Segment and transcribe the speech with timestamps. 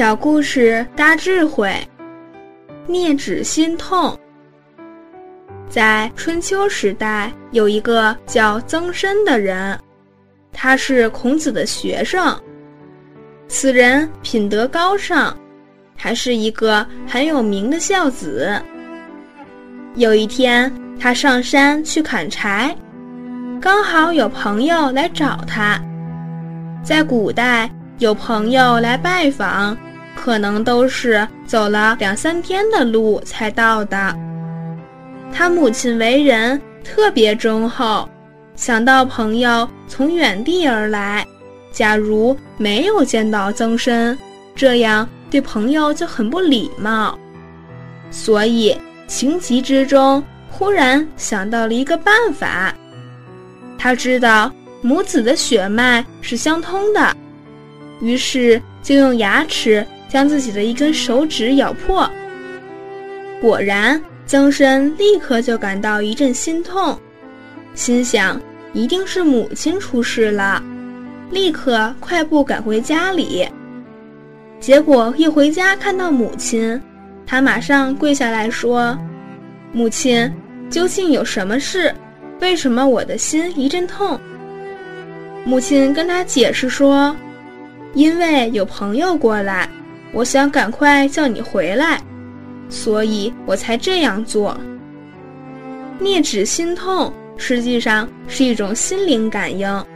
[0.00, 1.70] 小故事大智慧，
[2.88, 4.18] 镊指心痛。
[5.68, 9.78] 在春秋时代，有一个叫曾参的人，
[10.54, 12.34] 他是孔子的学生。
[13.46, 15.36] 此人品德高尚，
[15.94, 18.58] 还是一个很有名的孝子。
[19.96, 22.74] 有一天，他上山去砍柴，
[23.60, 25.78] 刚好有朋友来找他。
[26.82, 27.70] 在古代。
[27.98, 29.76] 有朋友来拜访，
[30.14, 34.16] 可能都是走了两三天的路才到的。
[35.32, 38.08] 他母亲为人特别忠厚，
[38.56, 41.26] 想到朋友从远地而来，
[41.70, 44.18] 假如没有见到曾参，
[44.54, 47.18] 这样对朋友就很不礼貌。
[48.10, 52.74] 所以情急之中，忽然想到了一个办法。
[53.78, 57.16] 他知道母子的血脉是相通的。
[58.00, 62.10] 于是就用牙齿将自己的一根手指咬破，
[63.40, 66.98] 果然曾参立刻就感到一阵心痛，
[67.74, 68.40] 心想
[68.72, 70.60] 一定是母亲出事了，
[71.30, 73.48] 立刻快步赶回家里。
[74.58, 76.78] 结果一回家看到母亲，
[77.24, 78.98] 他马上跪下来说
[79.72, 80.30] ：“母亲，
[80.68, 81.94] 究竟有什么事？
[82.40, 84.18] 为什么我的心一阵痛？”
[85.46, 87.14] 母亲跟他解释说。
[87.92, 89.68] 因为有朋友过来，
[90.12, 92.00] 我想赶快叫你回来，
[92.68, 94.56] 所以我才这样做。
[95.98, 99.86] 灭指心痛实际上是一种心灵感应，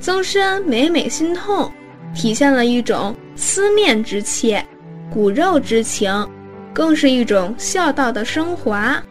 [0.00, 1.70] 曾参每每心痛，
[2.14, 4.64] 体现了一种思念之切、
[5.12, 6.12] 骨肉之情，
[6.72, 9.02] 更是一种孝道的升华。